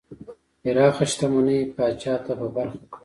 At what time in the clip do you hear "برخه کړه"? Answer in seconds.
2.55-2.97